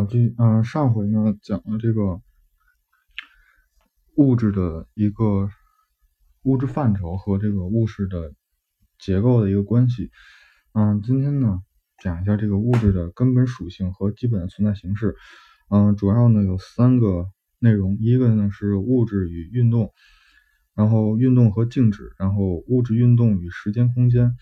[0.00, 2.22] 好，这嗯，上回呢讲了这个
[4.16, 5.50] 物质的一个
[6.42, 8.32] 物质范畴和这个物质的
[8.98, 10.10] 结构的一个关系。
[10.72, 11.60] 嗯，今天呢
[12.02, 15.16] 讲一下这个物质的根本属性和基本的存在形式。
[15.68, 17.28] 嗯，主要呢有三个
[17.58, 19.92] 内容，一个呢是物质与运动，
[20.74, 24.34] 然后运动和静止，然后物质运动与时间空间。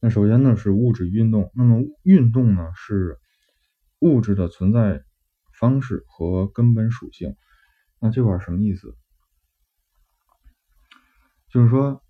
[0.00, 3.18] 那首先呢是物质运动，那么运动呢是
[3.98, 5.04] 物质的存在
[5.52, 7.36] 方式和根本属性。
[7.98, 8.96] 那这块什么意思？
[11.50, 12.02] 就是说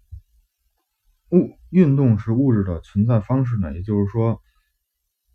[1.31, 4.41] 物运动是物质的存在方式呢，也就是说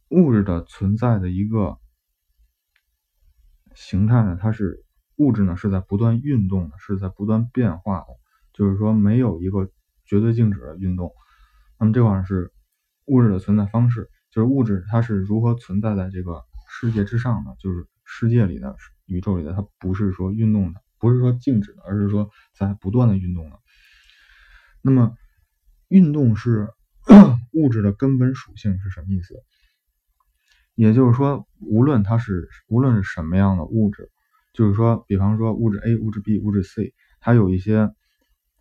[0.08, 1.78] 物质的存在的一个
[3.74, 4.86] 形态呢，它是
[5.18, 8.08] 物质呢是在不断运动的，是在不断变化的，
[8.54, 9.70] 就是说没有一个
[10.06, 11.12] 绝对静止的运动。
[11.80, 12.52] 那么这块是
[13.06, 23.60] 物质的存在方式，就是物质它是如何存在在这个世界之上的，就是世界里的宇宙里的，它不是说运动的，不是说静止的，而是说在不断的运动的。
[24.82, 25.16] 那么
[25.88, 26.70] 运动是
[27.54, 29.36] 物质的根本属性是什么意思？
[30.76, 34.12] 也就是说，无论它是无论是什么样的物质，
[34.54, 37.94] 就是说，比方说物质 A、物质 B、物质 C，它有一些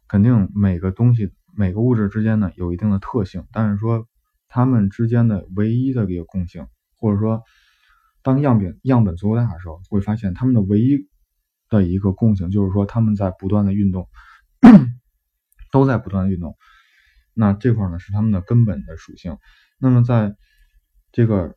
[0.09, 1.33] 肯定每个东西。
[1.57, 4.07] 每个物质之间呢有一定的特性，但是说
[4.49, 7.43] 它们之间的唯一的一个共性，或者说
[8.23, 11.09] 当样本样本足够大的时候，会发现它们的唯一
[11.69, 14.09] 的一个共性就是说它们在不断的运动，
[15.71, 16.57] 都在不断的运动。
[17.35, 19.39] 那这块呢是它们的根本的属性。
[19.79, 20.35] 那么在
[21.13, 21.57] 这个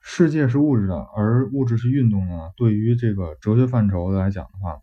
[0.00, 4.78] 世界是物质的，而物质是运动的，对于这个哲学范畴来讲的话。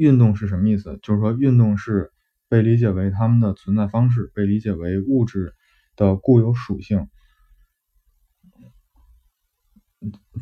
[0.00, 0.98] 运动是什么意思？
[1.02, 2.10] 就是说，运动是
[2.48, 5.54] 被理解为它们的存在方式，被理解为物质
[5.94, 7.06] 的固有属性。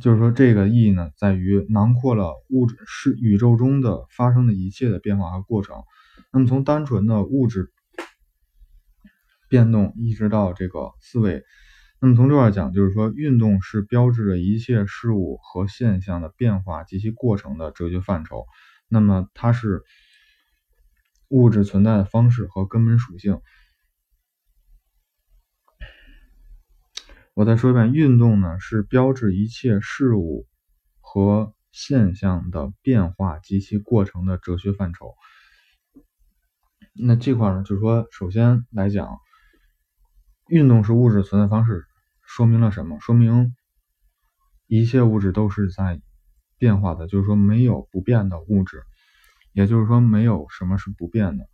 [0.00, 5.82] 就是说，这个意义呢，在于囊括了物质是宇宙中的发生的一切的变化和过程。
[6.32, 7.72] 那么，从单纯的物质
[9.48, 11.42] 变动，一直到这个思维，
[12.00, 18.46] 那么从这块讲，就是说，运动是标志着一切事物和现象的变化及其过程的哲学范畴。
[18.88, 19.84] 那么它是
[21.28, 23.40] 物质存在的方式和根本属性。
[27.34, 30.48] 我再说一遍，运动呢是标志一切事物
[31.00, 35.14] 和现象的变化及其过程的哲学范畴。
[36.94, 39.18] 那这块呢，就是说，首先来讲，
[40.48, 41.86] 运动是物质存在方式，
[42.22, 42.98] 说明了什么？
[42.98, 43.54] 说明
[44.66, 46.00] 一切物质都是在。
[46.58, 48.82] 变化的，就是说没有不变的物质，
[49.52, 51.48] 也就是说没有什么是不变的。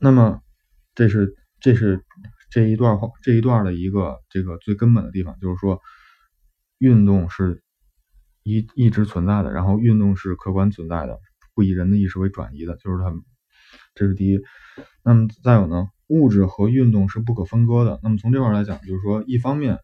[0.00, 0.42] 那么，
[0.94, 2.04] 这是这是
[2.50, 5.80] 这一段话这一段的一个这个最根本的地方，就是说
[6.78, 7.62] 运动是
[8.42, 11.20] 一一直存在的，然后运动是客观存在的，
[11.54, 13.14] 不以人的意识为转移的，就是它，
[13.94, 14.40] 这是第一。
[15.04, 15.88] 那么再有呢？
[16.08, 17.98] 物质和运动是不可分割的。
[18.02, 19.78] 那么从这块来讲，就是说，一方面，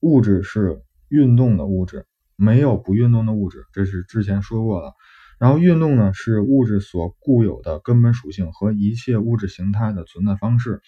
[0.00, 4.92] 物质是运动的物质，没有不运动的物质，这是之前说过的。
[5.38, 10.80] 然后，运动呢是物质所固有的根本属性和一切物质形态的存在方式。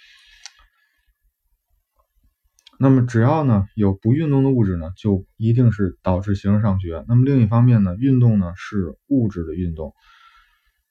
[2.79, 7.05] 那么，只要呢有不运动的物质呢，就一定是导致形而上学。
[7.09, 9.95] 那么另一方面呢，运动呢是物质的运动。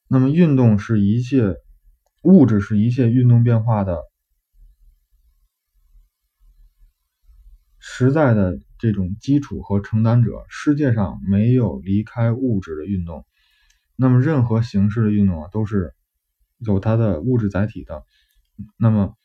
[0.08, 1.56] 那么，运动是一切。
[2.26, 4.02] 物质是一切运动变化的
[7.78, 10.44] 实在的这种基础和承担者。
[10.50, 13.28] 世界上没有离开物质的运动，
[13.96, 15.94] 那么任何形式的运动啊，都是
[16.58, 18.04] 有它的物质载体的。
[18.76, 19.16] 那么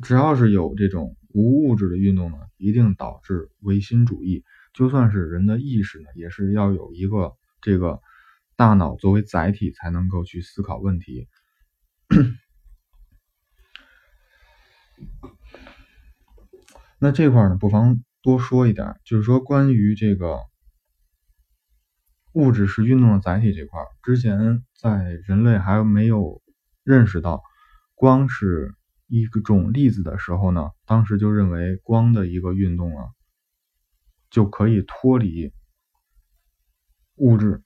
[0.00, 4.44] 只要是有这种无物质的运动呢，一定导致唯心主义。
[4.72, 8.00] 就算是人的意识呢，也是要有一个这个
[8.56, 11.28] 大脑作为载体，才能够去思考问题。
[16.98, 20.40] 那这块呢，不妨多说一点，就是说关于这个
[22.32, 26.42] 物质是运动的载体这块，之前在人类还没有
[26.84, 27.42] 认识到
[27.94, 28.74] 光是
[29.08, 33.08] 一种粒子的时候呢，当时就认为光的一个运动啊，
[34.30, 35.52] 就可以脱离
[37.16, 37.62] 物质，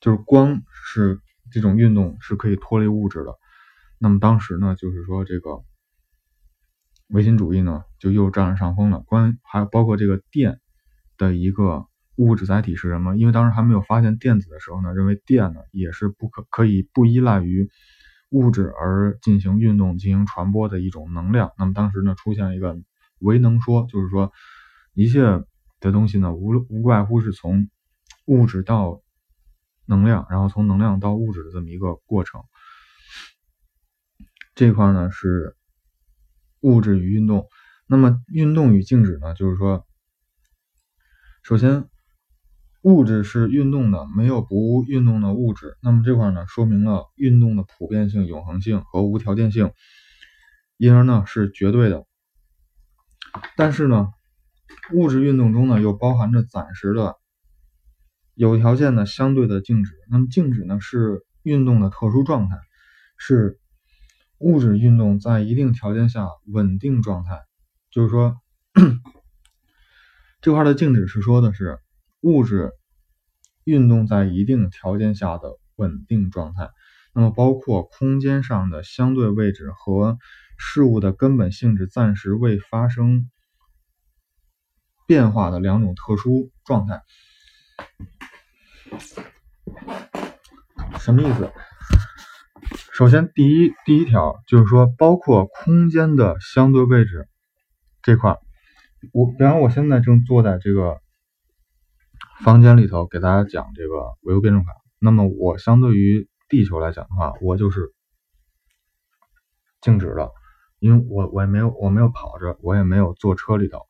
[0.00, 1.20] 就是光是
[1.50, 3.36] 这种运动是可以脱离物质的。
[4.04, 5.64] 那么当时呢，就是说这个
[7.08, 9.00] 唯心主义呢，就又占了上风了。
[9.00, 10.60] 关还有包括这个电
[11.16, 11.86] 的一个
[12.16, 13.16] 物质载体是什么？
[13.16, 17.70] 因为当时还没有发现电子的时候呢，认为电呢也是不可可以不依赖于
[18.28, 21.52] 物质而进行运动、进行传播的一种能量。
[21.56, 22.76] 那么当时呢出现了一个
[23.20, 24.32] 唯能说，就是说
[24.92, 25.22] 一切
[25.80, 27.70] 的东西呢无无外乎是从
[28.26, 29.00] 物质到
[29.86, 32.42] 能量，然后从能量到物质的这么一个过程。
[34.54, 35.56] 这块呢是
[36.60, 37.48] 物质与运动。
[37.86, 39.86] 那么运动与静止呢，就是说，
[41.42, 41.88] 首先。
[42.86, 45.78] 物质是运动的，没有不运动的物质。
[45.80, 49.72] 那么这块呢，说明了运动的普遍性、永恒性和无条件性，
[50.76, 52.04] 因而呢是绝对的。
[53.56, 54.10] 但是呢，
[54.92, 57.16] 物质运动中呢又包含着暂时的、
[58.34, 59.94] 有条件的相对的静止。
[60.10, 62.58] 那么静止呢是运动的特殊状态，
[63.16, 63.58] 是
[64.38, 67.42] 物质运动在一定条件下稳定状态。
[67.90, 68.40] 就是说，
[70.40, 71.78] 这块的静止是说的是。
[72.26, 72.72] 物质
[73.64, 76.70] 运动在一定条件下的稳定状态，
[77.12, 80.16] 那么包括空间上的相对位置和
[80.56, 83.30] 事物的根本性质暂时未发生
[85.06, 87.02] 变化的两种特殊状态。
[90.98, 91.52] 什么意思？
[92.96, 97.28] 首先，第一第一条就是说，包括空间的相对位置
[98.02, 98.38] 这块儿，
[99.12, 101.00] 我比方我现在正坐在这个。
[102.42, 104.72] 房间里头给大家讲这个唯物辩证法。
[104.98, 107.92] 那么我相对于地球来讲的话，我就是
[109.80, 110.30] 静止的，
[110.78, 113.80] 因为我我也没有我没有跑着，我也没有坐车里头。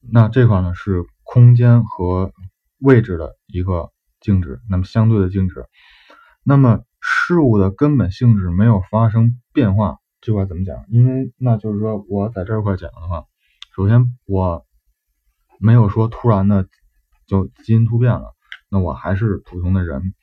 [0.00, 2.32] 那这块呢是空间和
[2.78, 3.90] 位置的一个
[4.20, 5.66] 静止，那么相对的静止。
[6.42, 10.84] 那么事物的根本性质没有发生变化，这块怎么讲？
[10.88, 13.24] 因为那就是说我在这块讲的话，
[13.74, 14.66] 首先我
[15.58, 16.68] 没有说突然的。
[17.28, 18.34] 就基因突变了，
[18.70, 20.14] 那我还是普通的人。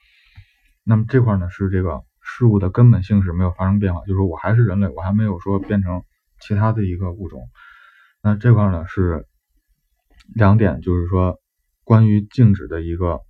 [0.83, 6.03] 那么这块呢是这个事物的根本性质没有发生变化，就是说我还是人类，我还没有说变成
[6.39, 7.47] 其他的一个物种。
[8.23, 9.27] 那这块呢是
[10.33, 11.39] 两点，就是说
[11.83, 13.21] 关于静止的一个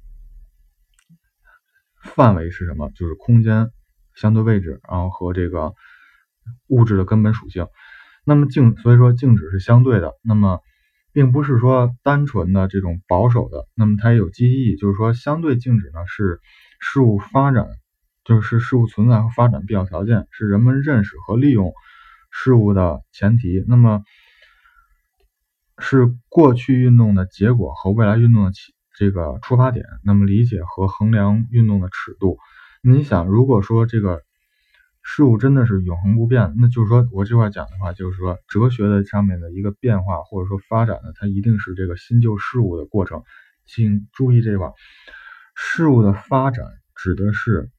[2.05, 2.89] 范围是什么？
[2.95, 3.71] 就是空间
[4.15, 5.73] 相对位置，然后和这个
[6.67, 7.67] 物质的根本属性。
[8.23, 10.13] 那么静，所以说静止是相对的。
[10.23, 10.61] 那么
[11.11, 16.39] 并不是说单纯的这种保守的，那么它也有积极意义，就是说相对静止呢是
[16.79, 17.67] 事物发展，
[18.23, 21.73] 就是事物存在和发展必要条件，是人们认识和利用
[22.31, 23.63] 事物的前提。
[23.67, 24.03] 那么
[25.77, 32.37] 是过去运动的结果和未来运动的起这个出发点，那么理解和衡量运动的尺度。
[32.81, 34.21] 你想，如果说这个。
[35.07, 43.21] 事物真的是永恒不变，那就是说我这块讲的话，就是说哲学的上面的一个变化或者说发展呢，它一定是这个新旧事物的过程。
[43.67, 44.73] 请注意这块，
[45.53, 46.65] 事物的发展
[46.95, 47.69] 指的是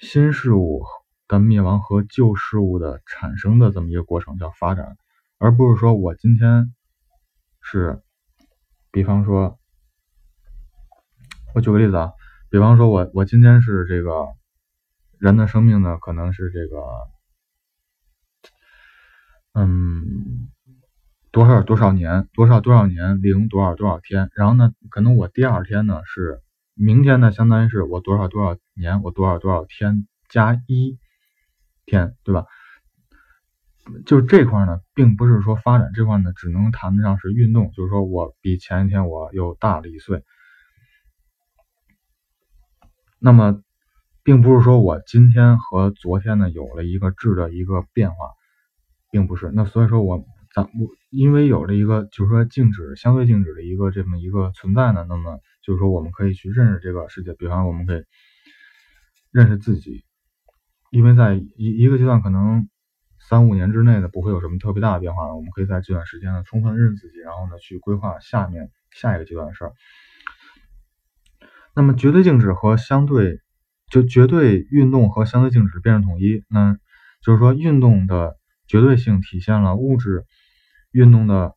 [0.00, 0.84] 新事物
[1.28, 4.98] 的灭亡和旧事物的产生的这么一个过程，叫发展，
[5.38, 6.74] 而不是说我今天
[7.62, 8.02] 是，
[8.92, 9.58] 比方说，
[11.54, 12.12] 我举个例子啊，
[12.50, 14.26] 比方说我我今天是这个。
[15.20, 16.76] 人的生命呢，可能是这个，
[19.54, 20.50] 嗯，
[21.30, 26.42] 多少多少年，多少多少年零多少多少天，然后呢，可能我第二天呢是
[26.74, 30.98] 明天呢，相当于是我多少多少年，我多少多少天加一
[31.86, 32.44] 天，对吧？
[34.04, 40.22] 就这块呢，并不是说发展这块呢，只能谈得上是运动，就是说我比前一天我又大了一岁，
[43.24, 43.62] 那么。
[44.26, 48.16] 并不是说我今天和昨天呢有了一个质的一个变化，
[49.10, 49.50] 并不是。
[49.52, 57.34] 那所以说我咱我因为有了一个就是说静止相对静止的一个这么一个存在呢，那么就是说我们可以去认识这个世界。
[57.34, 58.02] 比方我们可以
[59.30, 60.06] 认识自己，
[60.90, 62.66] 因为在一一个阶段可能
[63.20, 69.74] 三五年之内呢不会有什么特别大的变化，我们可以在这段时间呢充分认识自己，然后呢去规划下面下一个阶段的事儿。
[71.74, 73.40] 那么绝对静止和相对。
[73.90, 76.74] 就绝对运动和相对静止辩证统一，那
[77.22, 78.34] 就是说运动的
[78.66, 80.24] 绝对性体现了物质
[80.90, 81.54] 运动的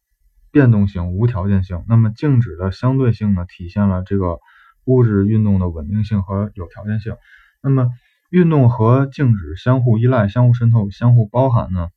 [0.51, 4.39] 变动性、无条件性；那么静止的相对性呢，体现了这个
[4.83, 7.15] 物质运动的稳定性和有条件性。
[7.63, 7.89] 那么
[8.29, 11.87] 运动和静止相互依赖、相互渗透、相互包含呢，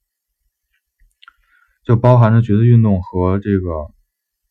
[1.84, 3.92] 就包含着绝对运动和这个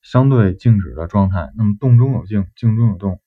[0.04, 1.52] 相对静止的状态。
[1.56, 3.22] 那么动中有静，静中有动，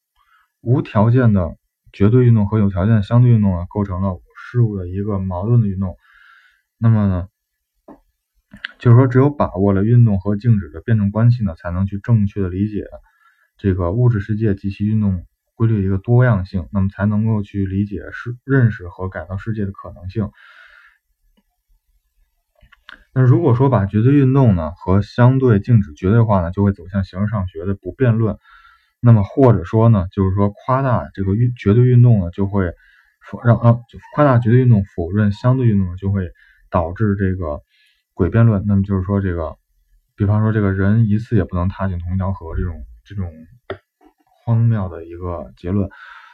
[0.62, 1.56] 无条件的。
[1.94, 5.98] 绝对运动和有条件的相对运动呢，构成了事物的一个矛盾的运动。
[6.78, 7.28] 那么呢，
[8.78, 12.86] 就是说，只有把握了运动和静止的辩证关系呢，才能去正确的理解
[13.58, 20.30] 这个物质世界及其运动规律的一个多样性，那么才能够去理解是认识和改造世界的可能性。
[23.12, 28.38] 那如果说把绝对运动呢和相对静止绝对化呢，就会走向形而上学的不辩论。
[29.02, 32.72] 那么或者说呢，就是说夸大这个运绝对运动呢，就会
[33.20, 33.80] 否让啊，
[34.14, 36.30] 夸大绝对运动否认相对运动呢，就会
[36.70, 37.60] 导致这个
[38.14, 38.64] 诡辩论。
[38.66, 39.56] 那么就是说这个，
[40.14, 43.32] 比方说这个人一次也不能踏进同一条河这种这种
[44.44, 45.90] 荒谬的一个结论。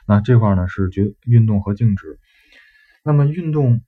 [0.07, 2.19] 那这块呢是绝运动和静止。
[3.03, 3.81] 那么运动。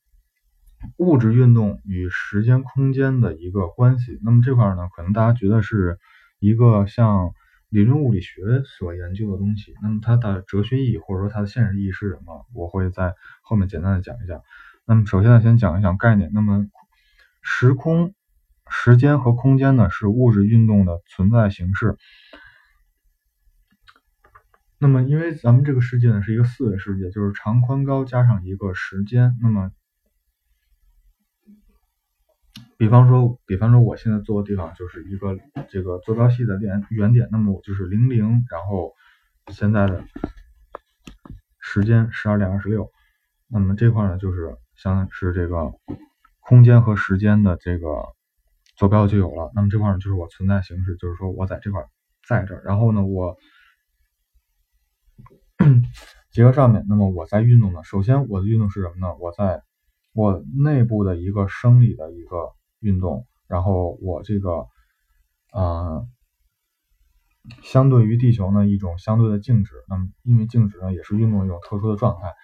[0.97, 5.99] 物质运动与时间空间的一个关系，那么这块呢，可能大家觉得是
[6.39, 7.35] 一个像
[7.71, 12.45] 理论物理学所研究的东西，那么它的哲学意义或者说它的现实意义是什么？
[12.53, 14.43] 我会在后面简单的讲一讲。
[14.85, 16.31] 那么首先呢，先讲一讲概念。
[16.35, 16.67] 那么
[17.43, 18.13] 时空、
[18.69, 21.97] 时间和空间呢，是物质运动的存在形式。
[24.79, 29.71] 那么因为咱们这个世界呢是一个四维世界，就是长、宽、高加上一个时间，那么
[32.81, 35.37] 比方说，比方说，我现在坐的地方就是一个
[35.69, 38.95] 这个坐标系的点原点，那么我就是零零，然后
[39.49, 40.03] 现在的
[41.59, 42.91] 时间十二点二十六，
[43.49, 45.75] 那么这块呢就是相当于是这个
[46.39, 47.87] 空间和时间的这个
[48.77, 51.85] 坐标就有了，那么这块呢就是我存在形式，就是说我在这块
[52.27, 53.37] 在这儿，然后呢我
[56.33, 59.15] 结合上面，那么我在运动呢，首先我的运动是什么呢？
[59.17, 59.63] 我在
[60.15, 62.55] 我内部的一个生理的一个。
[62.81, 64.67] 运动，然后我这个，
[65.53, 66.07] 呃，
[67.63, 72.35] 相对于地球呢一种相对的静止，那么因为静止呢也是运动一种特殊的状态，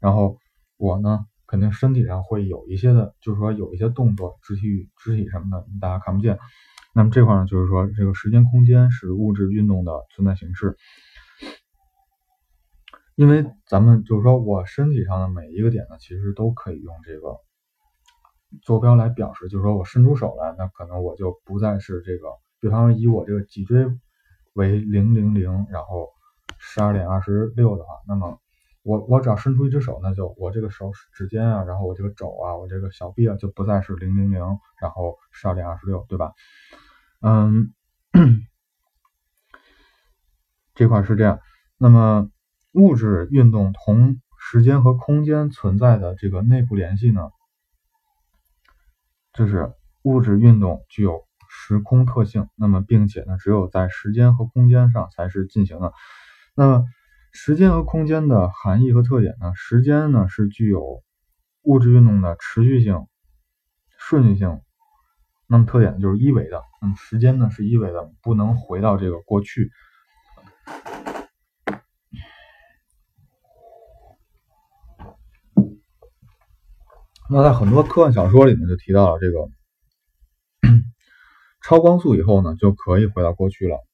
[0.00, 0.38] 然后
[0.76, 6.38] 我呢肯定身体上会有一些的，就是说有一些动作，肢体肢体什么的大家看不见，
[6.94, 10.76] 那么这块呢就是说这个时间空间是物质运动的存在形式，
[13.14, 17.45] 因为咱们就是说我身体上的每一个点呢其实都可以用这个。
[18.62, 22.28] 坐标来表示，就是说我伸出手来，那可能我就不再是这个。
[22.60, 23.86] 比方说以我这个脊椎
[24.54, 26.08] 为零零零，然后
[26.58, 28.40] 十二点二十六的话，那么
[28.82, 34.40] 我我只要伸出一只手，那就我这个手指尖啊，然后我这个肘啊，我这个小臂啊，就不再是零零零，
[34.80, 36.32] 然后十二点二十六，对吧？
[37.20, 37.74] 嗯，
[40.74, 41.40] 这块是这样。
[41.78, 42.30] 那么
[42.72, 47.30] 物质运动同时间和空间存在的这个内部联系呢？
[49.36, 55.92] 就是物质运动具有时空特性，那么并且呢，只有在时间和空间上才是进行的。
[56.54, 56.84] 那么
[57.32, 59.52] 时间和空间的含义和特点呢？
[59.54, 61.02] 时间呢是具有
[61.62, 63.06] 物质运动的持续性、
[63.98, 64.60] 顺序性，
[65.46, 66.62] 那么特点就是一维的。
[66.80, 69.70] 那么时间呢是一维的，不能回到这个过去。
[77.28, 79.48] 那在很多科幻小说里面就提到了这个
[81.60, 83.84] 超光速以后呢，就可以回到过去了。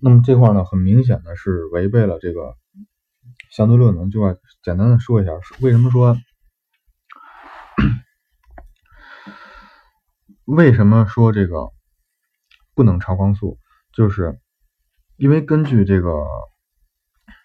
[0.00, 2.56] 那么这块呢，很明显的是违背了这个
[3.50, 4.08] 相对论的。
[4.08, 6.16] 就简单的说一下，为什么说
[10.46, 11.72] 为什么说这个
[12.74, 13.58] 不能超光速，
[13.92, 14.40] 就是
[15.18, 16.24] 因为根据这个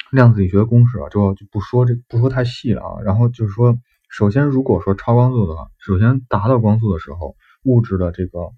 [0.09, 3.01] 量子力学的公式啊，就就不说这不说太细了啊。
[3.03, 3.77] 然后就是说。
[4.09, 8.49] 首先，如果说超光速的话，首先达到光速的时候，物质的这个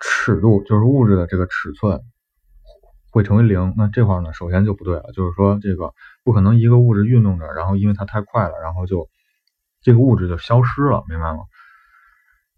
[0.00, 2.00] 尺度，就是物质的这个尺寸
[3.12, 3.74] 会成为零。
[3.76, 5.92] 那这块呢，首先就不对了，就是说这个
[6.24, 9.08] 不可能一个物质运动着，然后因为它太快了，然后就
[9.82, 11.40] 这个物质就消失了，明白吗？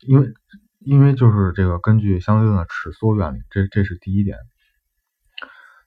[0.06, 0.28] 因为
[0.78, 4.38] 因为就是这个根据相对论的尺缩原理，这这是第一点。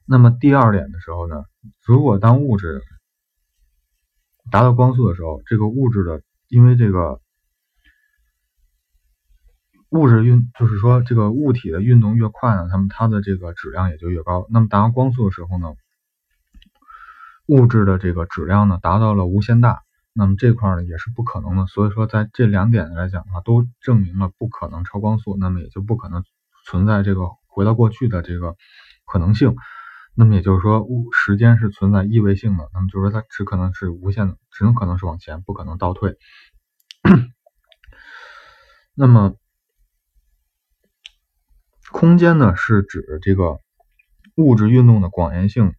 [0.05, 1.45] 那么第二点的时候呢，
[1.85, 2.81] 如果当物质
[4.51, 7.19] 达到光速的时候，这个物质的，因为这个
[9.89, 14.45] 物质运，就是说这个物体的运动越快呢，它们它的这个质量也就越高。
[14.49, 15.73] 那么达到光速的时候呢，
[17.47, 19.81] 物质的这个质量呢达到了无限大，
[20.13, 21.65] 那么这块呢也是不可能的。
[21.67, 26.23] 所以说在这两点来讲的话，都证明了不可能超光速，那么也就不可能
[26.65, 28.55] 存在这个回到过去的这个
[29.05, 29.55] 可能性。
[30.17, 36.17] 那么也就是说，物时间是存在一维性的，那么就是说它只可能是无限的，只能可能是往前，不可能倒退。
[38.93, 39.35] 那么
[41.91, 43.59] 空间呢，是指这个
[44.35, 45.73] 物质运动的广延性、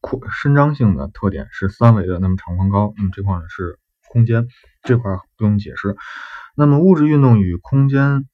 [0.00, 3.78] 扩伸张性的特点是三维的，那么长宽高，那么这块呢是
[4.08, 4.48] 空间，
[4.82, 5.94] 这块不用解释。
[6.56, 8.26] 那么物质运动与空间。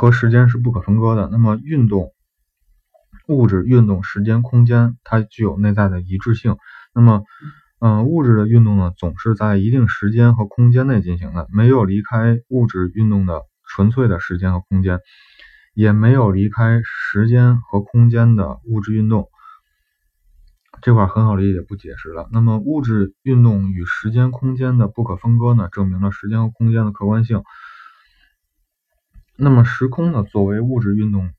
[0.00, 1.28] 和时间是不可分割的。
[1.30, 2.14] 那么运动、
[3.28, 6.56] 物质、运动、时间、空间，它具有内在的一致性。
[6.94, 7.22] 那么，
[7.80, 15.00] 嗯，物质的运动呢，总是在一定时间和空间内进行的，没有离开物质运动的纯粹的时间和空间，
[15.74, 19.28] 也没有离开时间和空间的物质运动。
[20.80, 22.26] 这块很好理解，不解释了。
[22.32, 27.42] 那么，物质运动与时间、空间的不可分割呢，证明了时间和空间的客观性。
[29.42, 31.32] 那么，时空呢，作为物质运动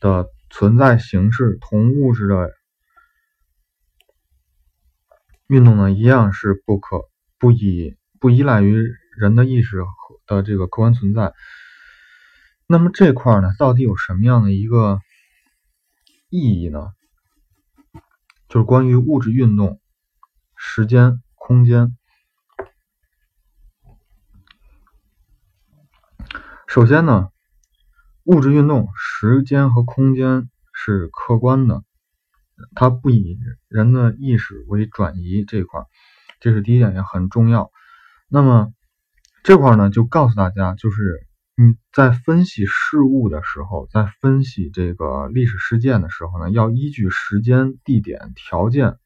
[0.00, 2.52] 的存在形式，同物质的
[5.46, 7.08] 运动呢，一样是不可
[7.38, 8.86] 不以不依赖于
[9.16, 9.90] 人的意识和
[10.26, 11.32] 的这个客观存在。
[12.66, 15.00] 那么这块呢，到底有什么样的一个
[16.28, 16.92] 意义呢？
[18.46, 19.80] 就是关于物质运动、
[20.54, 21.96] 时间、空间。
[26.70, 27.30] 首先呢，
[28.22, 31.82] 物质运动、时间和空间是客观的，
[32.76, 33.36] 它不以
[33.66, 35.80] 人的意识为转移这块，
[36.38, 37.72] 这是第一点也很重要。
[38.28, 38.72] 那么
[39.42, 48.96] 这块呢，就告诉大家，就是你在分析事物的时候，在分析这个历史事件的时候呢，要依据时间、地点、条件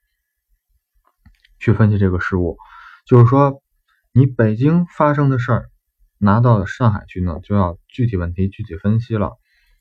[1.59, 2.59] 去分析这个事物。
[3.07, 3.63] 就是说，
[4.13, 5.71] 你北京发生的事儿。
[6.25, 9.33] 拿到上海去呢，就要具体问题具体分析了，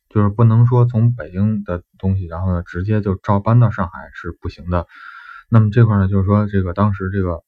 [0.09, 4.85] 就是不能说从北京的东西，然后呢直接就照搬到上海是不行的。
[5.49, 7.43] 那么这块呢，就是说这个当时这个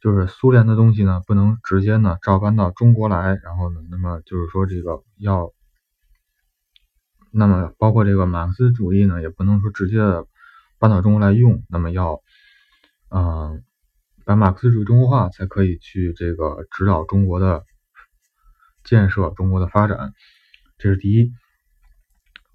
[0.00, 5.52] 就是苏联的东西呢，不能直接呢照搬到中国来，然后呢，那么就是说这个要，
[7.32, 9.98] 那么包括这个马克思主义呢，也不能说直接
[10.78, 12.20] 搬到中国来用，那么要，
[13.10, 13.64] 嗯，
[14.26, 17.64] 把马克思主义中国化才可以去这个指导中国的。
[18.86, 20.14] 建设中国的发展，
[20.78, 21.32] 这是第一。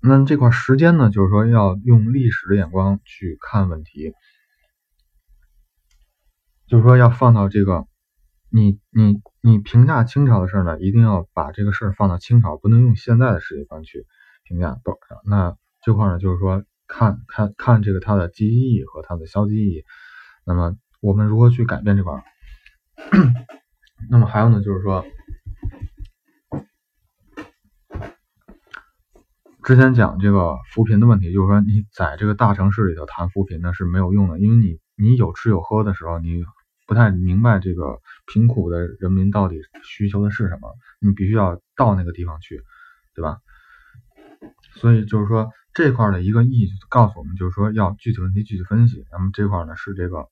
[0.02, 4.14] 那这块时间呢，就是说要用历史的眼光去看问题，
[6.66, 7.86] 就是说要放到这个，
[8.50, 14.08] 你你你评价清朝的事儿呢，一定要把这个事儿放到清朝，不能用现在的世界观去
[14.44, 14.76] 评价。
[14.84, 19.84] 不，那这块呢，就是说看看看这个它的积极意义和它的消极意义。
[20.46, 22.24] 那么我们如何去改变这块？
[24.10, 25.06] 那么还有呢，就是说。
[29.64, 36.44] 之前讲这个扶贫的问题，就是说你在这个大城市里头谈扶贫呢是没有用的，因为你你有吃有喝的时候，你
[36.88, 42.64] 不太明白这个贫苦的人民到底需求的是什么，你必须要到那个地方去，
[43.14, 43.38] 对吧？
[44.76, 49.06] 所以就是说这块的一个意义告诉我们，就是说要具体问题具体分析。
[49.12, 50.28] 那么这块呢是这个。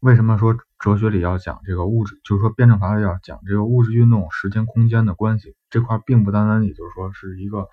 [0.00, 2.20] 为什么说哲学里要讲这个物质？
[2.24, 7.68] 就是说辩证法里要讲这个物质运动、时间、空间的关系这块，并不单单也就是说是一个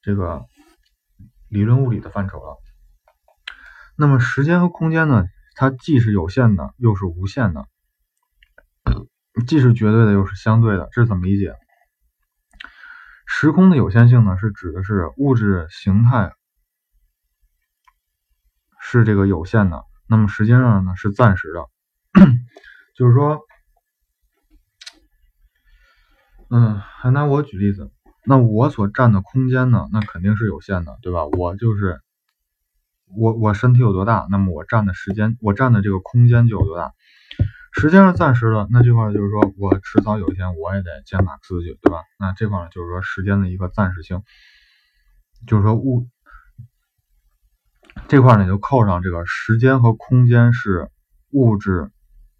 [0.00, 0.46] 这个
[1.48, 2.56] 理论物理的范畴了。
[3.96, 5.26] 那么时间和空间呢？
[5.56, 7.68] 它既是有限的，又是无限的；
[9.46, 10.88] 既是绝对的，又是相对的。
[10.90, 11.54] 这是怎么理解？
[13.24, 16.32] 时空的有限性呢，是指的是物质形态
[18.80, 19.84] 是这个有限的。
[20.08, 21.60] 那么时间上呢是暂时的，
[22.94, 23.40] 就是说，
[26.48, 27.90] 嗯，还拿我举例子，
[28.24, 31.24] 那我所占的空间呢，那肯定是有限的，对吧？
[31.26, 32.00] 我就是
[33.16, 36.92] 我，我身体有多大，那么我占的时间，我占的这个空间就有多大。
[37.72, 42.04] 时间是暂时的，那这块就是说我迟早有一天我也得见马克思去，对吧？
[42.20, 44.22] 那这块就是说时间的一个暂时性，
[45.48, 46.08] 就是说物。
[48.06, 50.88] 这块呢就扣上这个时间和空间是
[51.30, 51.90] 物质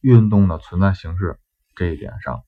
[0.04, 1.38] 运动的存在形式
[1.74, 2.42] 这一点上，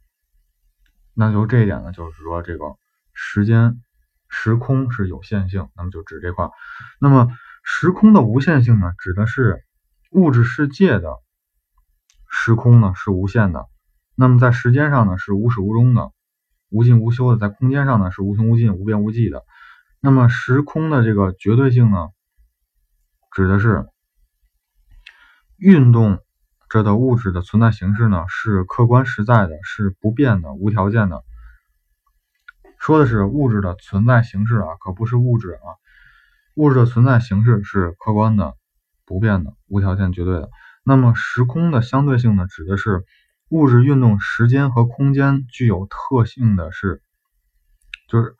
[1.15, 2.77] 那就这一点呢，就是说这个
[3.15, 3.83] 时间
[4.29, 6.51] 时空是有限性，那么就指这块。
[7.01, 9.65] 那么时空的无限性呢，指的是
[10.11, 11.15] 物质世界的
[12.29, 13.65] 时空呢是无限的，
[14.15, 16.13] 那么在时间上呢是无始无终的、
[16.69, 19.47] 无尽无休的，在空间上呢是无穷无尽、无边无际的。
[20.01, 22.09] 那么时空的这个绝对性呢？
[23.35, 23.89] 指的是
[25.57, 26.21] 运动
[26.77, 31.25] 着的物质的存在形式呢，是客观实在的，是不变的、无条件的。
[32.79, 35.67] 说的是物质的存在形式啊，可不是物质啊。
[36.55, 38.55] 物质的存在形式是客观的、
[39.07, 40.51] 不变的、无条件、绝对的。
[40.85, 43.05] 那么时空的相对性呢，指的是
[43.49, 47.03] 物质运动时间和空间具有特性的是，
[48.09, 48.37] 就是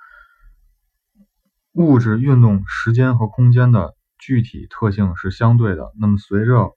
[1.73, 3.97] 物质运动时间和空间的。
[4.19, 6.73] 具体特性是相对的，那么随着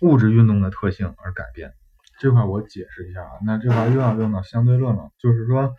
[0.00, 1.72] 物质运动的特性而改变，
[2.20, 5.74] 这块我解释一下啊，那这块又要用到相对论了，就是说，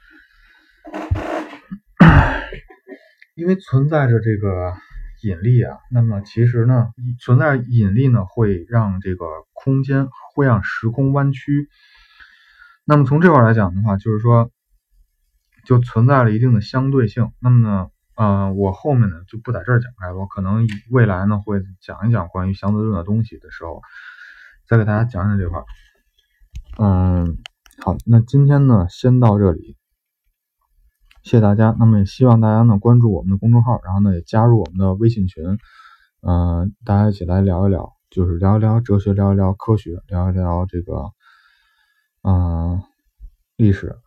[3.35, 4.73] 因为存在着这个
[5.23, 11.69] 引力啊，那么其实呢，存在引力呢会让这个空间会让时空弯曲。
[12.85, 14.51] 那么从这块来讲的话，就是说，
[15.65, 17.31] 就存在了一定的相对性。
[17.39, 23.81] 那么呢，呃，我后面呢就不在这儿讲开了，我可能未来呢会讲一讲关于相对论的东西的时候，
[24.67, 25.61] 再给大家讲讲这块。
[26.77, 27.37] 嗯，
[27.83, 29.77] 好，那今天呢，先到这里，
[31.23, 31.75] 谢谢大家。
[31.77, 35.57] 那么也希望大家呢关注我们的公众号，然后呢也加入我们的微信群，
[36.21, 41.11] 嗯，大家一起来聊一聊，就是聊一聊哲学，聊一聊科学，聊一聊这个，
[42.23, 42.81] 嗯，
[43.57, 43.97] 历史。